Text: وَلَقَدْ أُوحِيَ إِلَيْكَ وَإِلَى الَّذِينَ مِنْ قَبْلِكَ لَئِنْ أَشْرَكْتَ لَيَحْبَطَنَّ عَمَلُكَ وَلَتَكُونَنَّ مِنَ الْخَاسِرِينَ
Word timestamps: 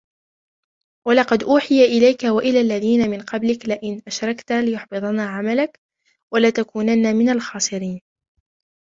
وَلَقَدْ 1.07 1.43
أُوحِيَ 1.43 1.85
إِلَيْكَ 1.85 2.23
وَإِلَى 2.23 2.61
الَّذِينَ 2.61 3.09
مِنْ 3.09 3.21
قَبْلِكَ 3.21 3.65
لَئِنْ 3.69 4.01
أَشْرَكْتَ 4.07 4.51
لَيَحْبَطَنَّ 4.51 5.19
عَمَلُكَ 5.19 5.79
وَلَتَكُونَنَّ 6.33 7.15
مِنَ 7.15 7.29
الْخَاسِرِينَ 7.29 8.01